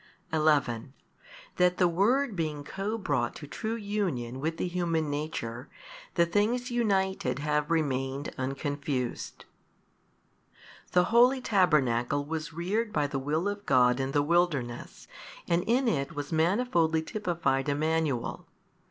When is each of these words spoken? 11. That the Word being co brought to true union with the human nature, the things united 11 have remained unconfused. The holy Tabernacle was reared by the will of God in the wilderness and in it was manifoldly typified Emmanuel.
11. 0.33 0.93
That 1.57 1.77
the 1.77 1.87
Word 1.87 2.35
being 2.35 2.63
co 2.63 2.97
brought 2.97 3.35
to 3.35 3.45
true 3.45 3.75
union 3.75 4.39
with 4.39 4.57
the 4.57 4.67
human 4.67 5.11
nature, 5.11 5.69
the 6.15 6.25
things 6.25 6.71
united 6.71 7.37
11 7.37 7.43
have 7.43 7.69
remained 7.69 8.33
unconfused. 8.35 9.45
The 10.93 11.03
holy 11.13 11.39
Tabernacle 11.39 12.25
was 12.25 12.51
reared 12.51 12.91
by 12.91 13.05
the 13.05 13.19
will 13.19 13.47
of 13.47 13.63
God 13.67 13.99
in 13.99 14.11
the 14.11 14.23
wilderness 14.23 15.07
and 15.47 15.63
in 15.67 15.87
it 15.87 16.15
was 16.15 16.31
manifoldly 16.31 17.05
typified 17.05 17.69
Emmanuel. 17.69 18.47